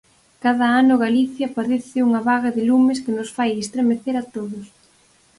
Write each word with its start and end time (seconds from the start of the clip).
Cada 0.43 0.67
ano 0.81 0.95
Galicia 1.05 1.53
padece 1.57 1.97
unha 2.07 2.21
vaga 2.29 2.49
de 2.57 2.61
lumes 2.69 3.01
que 3.03 3.15
nos 3.17 3.29
fai 3.37 3.51
estremecer 3.53 4.15
a 4.19 4.27
todos. 4.35 4.65